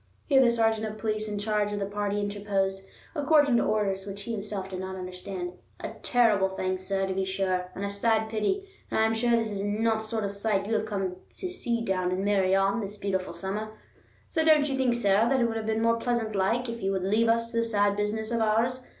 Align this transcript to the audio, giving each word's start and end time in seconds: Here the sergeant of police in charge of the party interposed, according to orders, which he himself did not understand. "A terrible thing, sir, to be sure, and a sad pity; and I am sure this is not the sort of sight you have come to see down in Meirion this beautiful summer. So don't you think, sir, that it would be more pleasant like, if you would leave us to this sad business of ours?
Here 0.25 0.41
the 0.41 0.49
sergeant 0.49 0.87
of 0.87 0.97
police 0.97 1.27
in 1.27 1.37
charge 1.37 1.71
of 1.71 1.77
the 1.77 1.85
party 1.85 2.19
interposed, 2.19 2.87
according 3.13 3.57
to 3.57 3.63
orders, 3.63 4.07
which 4.07 4.23
he 4.23 4.31
himself 4.31 4.67
did 4.67 4.79
not 4.79 4.95
understand. 4.95 5.51
"A 5.79 5.91
terrible 6.01 6.49
thing, 6.49 6.79
sir, 6.79 7.05
to 7.05 7.13
be 7.13 7.23
sure, 7.23 7.69
and 7.75 7.85
a 7.85 7.89
sad 7.91 8.27
pity; 8.27 8.67
and 8.89 8.99
I 8.99 9.05
am 9.05 9.13
sure 9.13 9.29
this 9.37 9.51
is 9.51 9.61
not 9.61 9.99
the 9.99 10.05
sort 10.05 10.23
of 10.23 10.31
sight 10.31 10.65
you 10.65 10.73
have 10.73 10.87
come 10.87 11.17
to 11.37 11.49
see 11.51 11.85
down 11.85 12.09
in 12.11 12.25
Meirion 12.25 12.81
this 12.81 12.97
beautiful 12.97 13.35
summer. 13.35 13.73
So 14.27 14.43
don't 14.43 14.67
you 14.67 14.75
think, 14.75 14.95
sir, 14.95 15.29
that 15.29 15.39
it 15.39 15.45
would 15.47 15.67
be 15.67 15.75
more 15.75 15.97
pleasant 15.97 16.35
like, 16.35 16.67
if 16.67 16.81
you 16.81 16.93
would 16.93 17.03
leave 17.03 17.27
us 17.27 17.51
to 17.51 17.57
this 17.57 17.69
sad 17.69 17.95
business 17.95 18.31
of 18.31 18.39
ours? 18.41 18.81